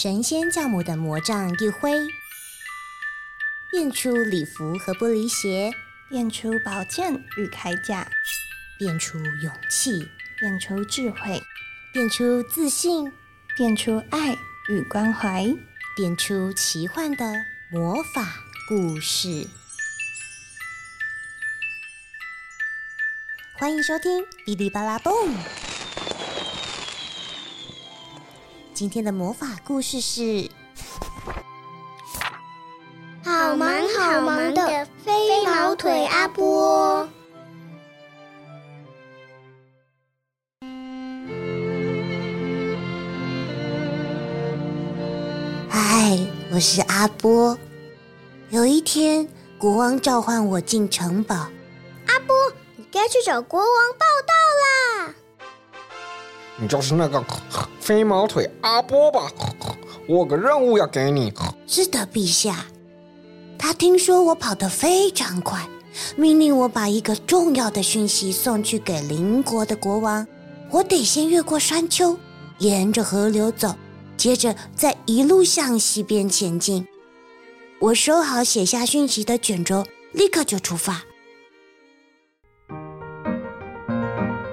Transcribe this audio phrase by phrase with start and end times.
[0.00, 1.90] 神仙教母的魔杖一挥，
[3.68, 5.72] 变出礼服和玻璃鞋，
[6.08, 8.08] 变出宝剑与铠甲，
[8.78, 10.08] 变出勇气，
[10.38, 11.42] 变出智慧，
[11.92, 13.12] 变出自信，
[13.56, 14.36] 变出爱
[14.68, 15.44] 与关怀，
[15.96, 17.34] 变出奇幻的
[17.68, 18.36] 魔法
[18.68, 19.48] 故事。
[23.54, 25.12] 欢迎收听《哔哩吧啦蹦》。
[28.78, 30.48] 今天的魔法故事是：
[33.24, 37.08] 好忙好忙的飞毛腿阿波。
[45.68, 46.16] 嗨，
[46.52, 47.58] 我是阿波。
[48.50, 51.34] 有一天，国王召唤我进城堡。
[51.34, 52.36] 阿波，
[52.76, 54.37] 你该去找国王报道啦！
[56.60, 57.24] 你就是那个
[57.80, 59.30] 飞毛腿阿波吧？
[60.06, 61.32] 我有个任务要给你。
[61.66, 62.66] 是的，陛下。
[63.58, 65.68] 他听说我跑得非常快，
[66.16, 70.26] 命令我把一个重要的讯息送去给邻国的国王。
[70.70, 72.18] 我得先越过山丘，
[72.58, 73.74] 沿着河流走，
[74.16, 76.86] 接着再一路向西边前进。
[77.80, 81.02] 我收好写下讯息的卷轴，立刻就出发。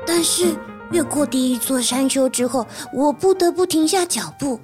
[0.06, 0.56] 但是
[0.92, 4.60] 越过第一座山丘之后，我不得不停下脚步。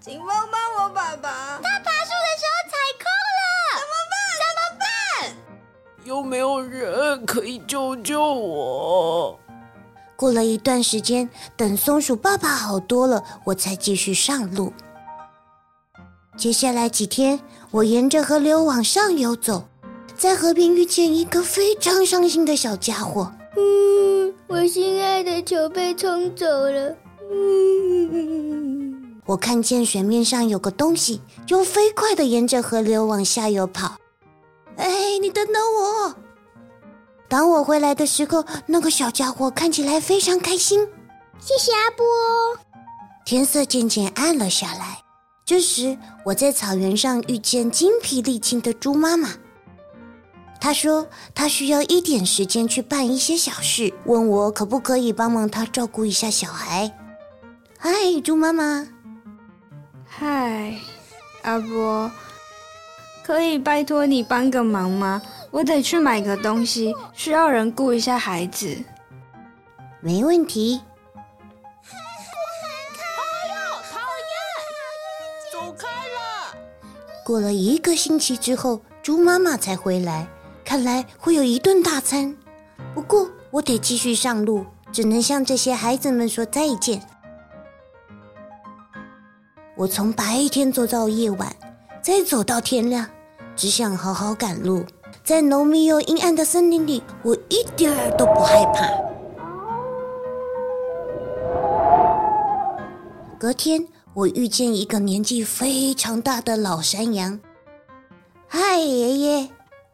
[0.00, 1.60] 请帮帮我，爸爸！
[1.62, 3.04] 他爬树的时候踩空
[3.38, 3.44] 了，
[3.76, 4.18] 怎么办？
[4.40, 6.04] 怎么办？
[6.04, 9.38] 有没有人可以救救我？
[10.16, 14.72] 过了一段时间，等松鼠爸爸好多了，我才继续上路。
[16.36, 17.38] 接下来几天，
[17.70, 19.68] 我沿着河流往上游走，
[20.20, 23.32] 在河边遇见一个非常伤心的小家伙。
[23.56, 26.94] 嗯，我心爱的球被冲走了。
[27.32, 33.96] 嗯，我看见水面上有个东西，就飞快的沿着河流往下游跑。
[34.76, 36.14] 哎，你等等我！
[37.26, 40.86] 当我回来的时候，那个小家伙看起来非常开心。
[41.38, 42.04] 谢谢阿波。
[43.24, 44.98] 天色渐渐暗了下来。
[45.46, 45.96] 这时，
[46.26, 49.30] 我在草原上遇见精疲力尽的猪妈妈。
[50.60, 56.92] 她说他需要一点时间去办一些小事，问我可不可以帮忙他照顾一下小孩。
[57.78, 57.90] 嗨，
[58.22, 58.86] 猪妈妈。
[60.06, 60.74] 嗨，
[61.42, 62.10] 阿波，
[63.22, 65.22] 可以拜托你帮个忙吗？
[65.50, 68.76] 我得去买个东西，需要人顾一下孩子。
[70.00, 70.82] 没问题。
[75.50, 76.54] 走开了！
[77.24, 80.28] 过了一个星期之后，猪妈妈才回来，
[80.70, 82.36] 看来会有一顿大餐。
[82.94, 87.02] 不过我得继续上路，只能向这些孩子们说再见。
[89.76, 91.52] 我从白天走到夜晚，
[92.00, 93.04] 再走到天亮，
[93.56, 94.84] 只想好好赶路。
[95.24, 98.86] 在浓密又阴暗的森林里，我一点儿都不害怕。
[103.40, 107.40] 隔天，我遇见一个年纪非常大的老山羊。
[108.46, 109.48] 嗨，爷爷！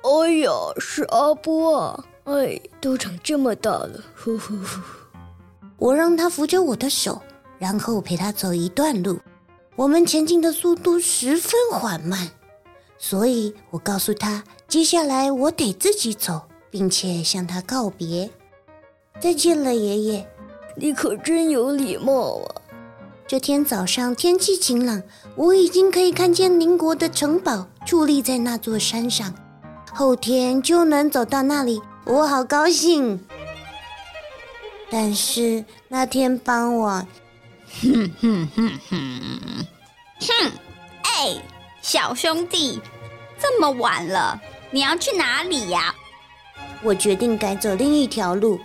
[0.07, 2.05] 哎呀，是阿波啊！
[2.25, 4.81] 哎，都长这么大了，呼呼呼。
[5.79, 7.21] 我让他扶着我的手，
[7.59, 9.19] 然后陪他走一段路。
[9.75, 12.31] 我们前进的速度十分缓慢，
[12.97, 18.31] 所以我告诉他，接下来我得自己走，并且向他告别。
[19.21, 20.29] 再见了，爷爷。
[20.77, 22.55] 你可真有礼貌啊！
[23.27, 25.03] 这天早上天气晴朗，
[25.35, 29.35] 我已经可以看见邻国的城堡矗立在那座山上，
[29.97, 33.19] 后天就能走到那里，我好高兴。
[34.91, 37.09] 但是那天傍晚，
[37.81, 39.21] 哼哼哼哼
[40.21, 40.53] 哼！
[41.01, 41.43] 哎，
[41.81, 42.79] 小兄弟，
[43.39, 44.39] 这么晚了，
[44.71, 45.95] 你要去哪里呀？
[46.83, 48.61] 我决定改走另一条路，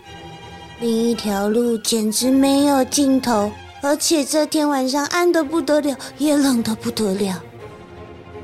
[0.82, 3.50] 另一条路简直没有尽头。
[3.82, 7.42] 而且这天晚上暗得不得了，也冷得不得了。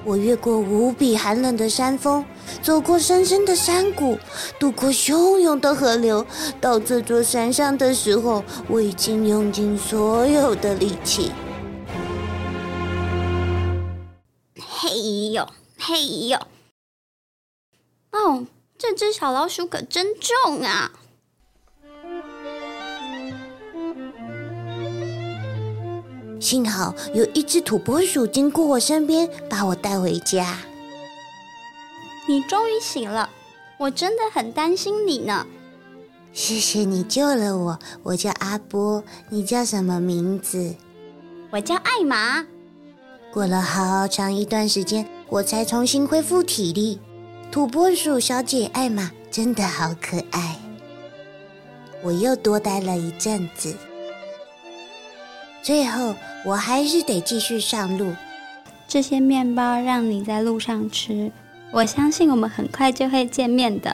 [0.08, 2.24] 我越过无比寒冷的山峰，
[2.62, 4.18] 走过深深的山谷，
[4.58, 6.26] 渡过汹涌的河流。
[6.62, 11.34] 到这座山上的时候，我已经用尽所有的力气。
[14.56, 15.46] 嘿呦
[15.78, 16.40] 嘿呦！
[18.12, 20.94] 哦，这只小老鼠可真重啊！
[26.40, 30.58] 幸好有一只土拨鼠经过我身边，把我带回家。
[32.28, 33.30] 你终于醒了，
[33.78, 35.46] 我真的很担心你呢。
[36.34, 40.76] 谢谢你救了我，我叫阿波，你叫什么名字？
[41.50, 42.46] 我叫艾玛。
[43.34, 47.00] 过了好长一段时间，我才重新恢复体力。
[47.52, 50.60] 土拨鼠小姐艾玛真的好可爱。
[52.04, 53.74] 我又多待了一阵子，
[55.68, 56.16] 最后
[56.46, 58.16] 我还是得继续上路。
[58.88, 61.30] 这些面包让你在路上吃，
[61.72, 63.94] 我相信我们很快就会见面的。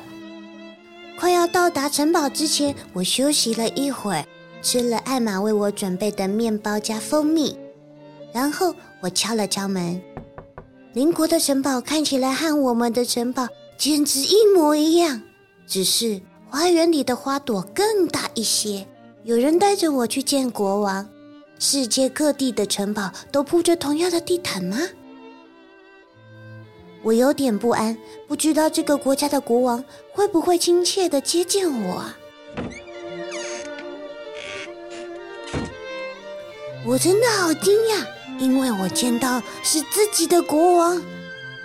[1.18, 4.24] 快要到达城堡之前，我休息了一会儿，
[4.62, 7.58] 吃了艾玛为我准备的面包加蜂蜜，
[8.32, 10.00] 然后我敲了敲门。
[10.94, 13.48] 邻国的城堡看起来和我们的城堡
[13.80, 15.24] 简直一模一样，
[15.66, 16.22] 只是
[16.52, 18.86] 花园里的花朵更大一些。
[19.24, 21.10] 有人带着我去见国王。
[21.66, 24.78] 世界各地的城堡都铺着同样的地毯吗？
[27.02, 29.82] 我有点不安，不知道这个国家的国王
[30.12, 32.18] 会不会亲切的接见我啊。
[36.86, 38.06] 我真的好惊讶，
[38.40, 41.02] 因为我见到是自己的国王。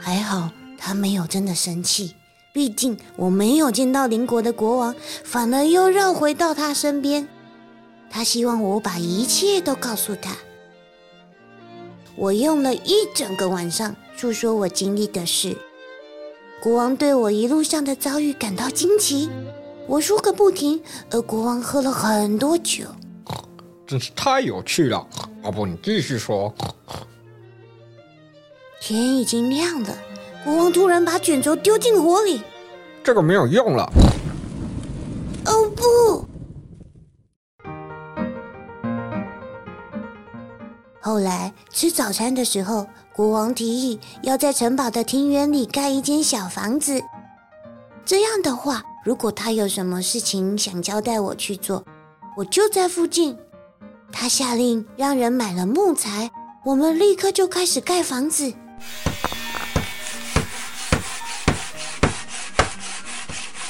[0.01, 0.49] 还好
[0.79, 2.15] 他没有真的生气，
[2.53, 4.95] 毕竟我没有见到邻国的国王，
[5.25, 7.29] 反而又绕回到他身边。
[8.11, 10.37] 他希望我把一切都告诉他。
[12.17, 15.57] 我用了一整个晚上诉说我经历的事。
[16.61, 19.31] 国王对我一路上的遭遇感到惊奇，
[19.87, 22.85] 我说个不停，而国王喝了很多酒。
[23.87, 25.07] 真是太有趣了，
[25.43, 26.53] 阿布，你继续说。
[28.81, 29.97] 天已经亮了，
[30.45, 32.43] 国王突然把卷轴丢进火里。
[33.05, 33.89] 这个没有用了。
[41.09, 47.03] 后来吃早餐的时候，国王提议要在城堡的庭园里盖一间小房子。
[48.05, 51.83] 这样的话，如果他有什么事情想交代我去做，
[52.37, 53.39] 我就在附近。
[54.13, 56.31] 他下令让人买了木材，
[56.63, 58.53] 我们立刻就开始盖房子。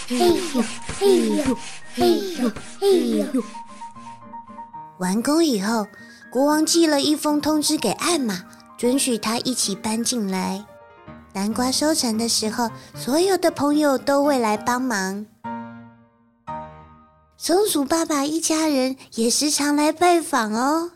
[0.08, 0.64] 嘿呦
[0.98, 1.56] 嘿呦
[1.94, 3.44] 嘿呦嘿呦！
[4.98, 5.86] 完工以后。
[6.30, 8.44] 国王寄了一封通知给艾玛，
[8.76, 10.64] 准许他一起搬进来。
[11.32, 15.26] 南瓜收成的时候，所有的朋友都会来帮忙。
[17.36, 20.90] 松鼠爸爸一家人也时常来拜访哦。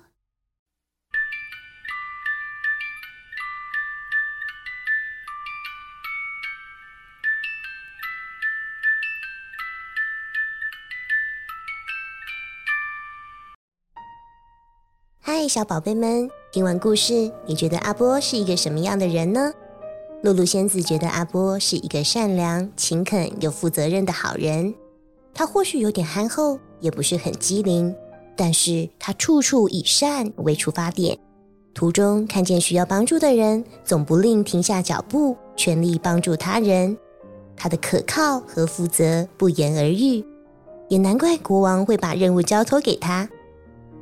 [15.42, 19.52] 嗨，小宝贝们，听完故事，你觉得阿波是一个什么样的人呢？
[20.22, 24.72] 露露仙子觉得阿波是一个善良、勤恳又负责任的好人。
[25.34, 27.92] 他或许有点憨厚，也不是很机灵，
[28.36, 31.18] 但是他处处以善为出发点，
[31.74, 36.96] 途中看见需要帮助的人，总不吝停下脚步，全力帮助他人。
[37.56, 40.24] 他的可靠和负责不言而喻，
[40.88, 43.28] 也难怪国王会把任务交托给他。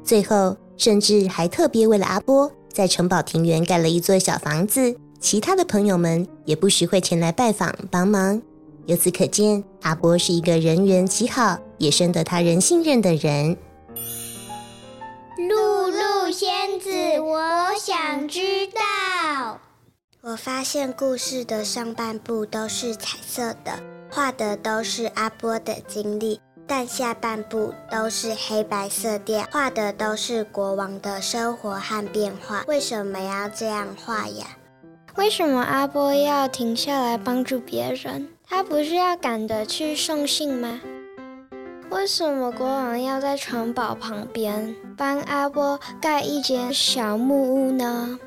[0.05, 0.55] 最后。
[0.81, 4.97] 甚至还特别为了阿波，在城堡庭园盖了一座小房子。
[5.21, 8.41] 其他的朋友们也不时会前来拜访帮忙。
[8.87, 13.55] 由此可见，阿波是一个人缘极好、也深得他人信任的人。
[15.37, 17.38] 露露仙子，我
[17.79, 19.61] 想知道。
[20.23, 23.78] 我发现故事的上半部都是彩色的，
[24.11, 26.40] 画的都是阿波的经历。
[26.71, 32.62] 但下半部都是黑白色调，画的都是国王的生活和变化。
[32.69, 34.47] 为什么要这样画呀？
[35.17, 38.29] 为什么阿波要停下来帮助别人？
[38.47, 40.81] 他不是要赶着去送信吗？
[41.91, 48.21] 为什么国王要在城堡旁边帮阿波盖一间小木屋呢？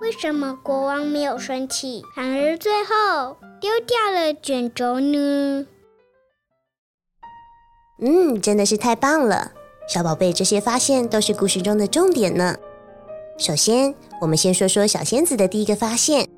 [0.00, 5.66] 为什么国王没有生气，反而最后丢掉了卷轴呢？
[7.98, 9.52] 嗯，真的是太棒了，
[9.88, 12.56] 小宝贝，这些发现都是故事中的重点呢。
[13.38, 16.28] 首先，我们先说说小仙子的第一个发现。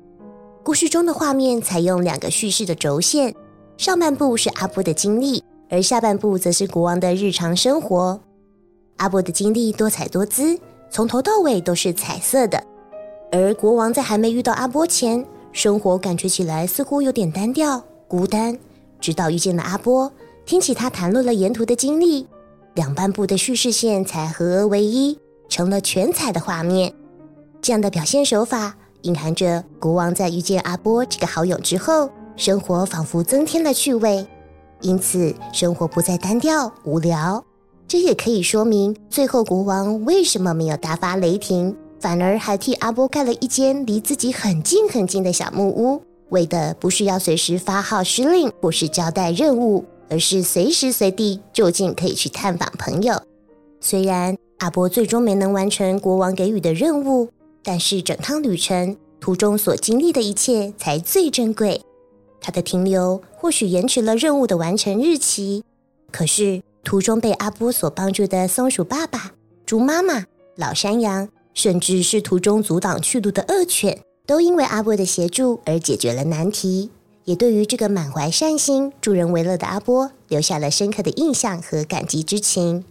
[0.63, 3.33] 故事中的画面采用两个叙事的轴线，
[3.77, 8.19] 上半部是阿波的经历，而下半部则是国王的日常生活。
[8.97, 10.59] 阿波的经历多彩多姿，
[10.91, 12.61] 从头到尾都是彩色的，
[13.31, 18.59] 而国王在还没遇到阿波前，生活感觉起来似乎有点单调、孤单，
[18.99, 20.11] 直到遇见了阿波。
[20.47, 22.25] 听起他谈论了沿途的经历，
[22.73, 26.93] 两半部的叙事线才合而为一，成了全彩的画面。
[27.61, 34.25] 这样的表现手法隐含着国王在遇见阿波这个好友之后，生活仿佛增添了趣味，
[34.79, 37.43] 因此生活不再单调无聊。
[37.85, 53.21] 这也可以说明，最后国王为什么没有大发雷霆，反而还替阿波盖了一间离自己很近很近的小木屋，为的不是要随时发号施令或是交代任务，而是随时随地就近可以去探访朋友。
[53.81, 57.29] 虽然阿波最终没能完成国王给予的任务，
[57.63, 61.81] 但是整趟旅程途中所经历的一切才最珍贵。
[62.41, 65.63] 他的停留或许延迟了任务的完成日期，
[66.11, 66.61] 可是。
[66.83, 69.33] 途中被阿波所帮助的松鼠爸爸、
[69.65, 70.23] 猪妈妈、
[70.55, 76.89] 老山羊，甚至是途中阻挡去路的恶犬，都因为阿波的协助而解决了难题，
[77.27, 82.85] 也对于这个满怀善心、助人为乐的阿波留下了深刻的印象和感激之情。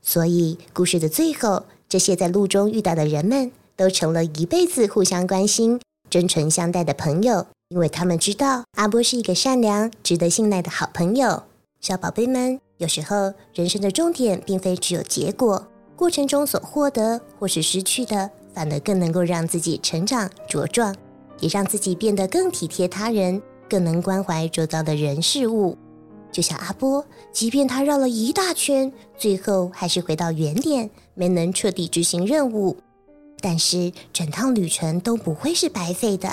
[0.00, 11.42] 所以，故事的最后，这些在路中遇到的人们都成了一辈子互相关心、真诚相待的朋友，因为他们知道阿波是一个善良、值得信赖的好朋友。
[11.80, 12.60] 小宝贝们。
[12.78, 20.94] 有时候，人生的重点并非只有结果，过程中所获得或是失去的，反而更能够让自己成长茁壮，
[21.38, 25.76] 也让自己变得更体贴他人，更能关怀周遭的人事物。
[26.32, 32.76] 就像阿波，即便他绕了一大圈，最后还是回到原点，没能彻底执行任务，
[33.40, 36.28] 但是整趟旅程都不会是白费的。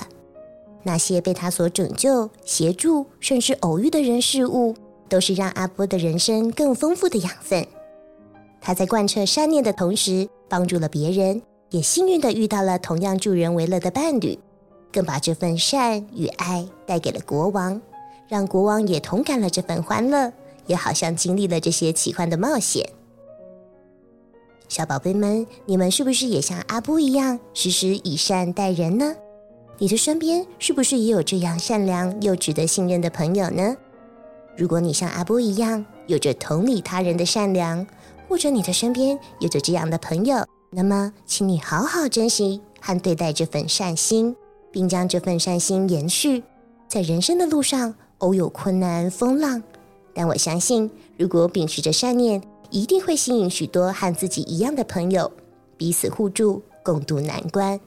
[0.83, 4.75] 那些被他所拯救、协助，甚至偶遇的人事物。
[5.11, 7.67] 都是让阿波的人生更丰富的养分。
[8.61, 14.39] 他在贯彻善念的同时，帮助了别人，也幸运的遇到了同样助人为乐的伴侣，
[14.91, 17.81] 更把这份善与爱带给了国王，
[18.27, 20.31] 让国王也同感了这份欢乐，
[20.67, 22.87] 也好像经历了这些奇幻的冒险。
[24.67, 29.15] 小宝贝们，你们是不是也像阿波一样，时时以善待人呢？
[29.77, 33.75] 你的身边是不是也有这样善良又值得信任的朋友呢？
[34.55, 37.85] 如果你像阿波一样有着同理他人的善良，
[38.29, 44.35] 或者你的身边有着这样的朋友，那么请你好好珍惜和对待这份善心，
[44.71, 46.43] 并将这份善心延续
[46.87, 47.93] 在人生的路上。
[48.21, 49.63] 偶有困难风浪，
[50.13, 55.31] 但我相信，如果秉持着善念，一定会吸引许多和自己一样的朋友，
[55.75, 57.79] 彼此互助，共度难关。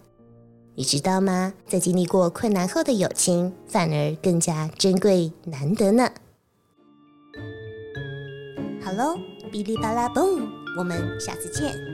[0.75, 1.55] 你知道吗？
[1.69, 6.11] 在经历过困难后的友情，反而更加珍贵难得呢。
[8.83, 9.17] 好喽，
[9.53, 10.43] 哔哩吧啦嘣，
[10.77, 11.94] 我们下次见。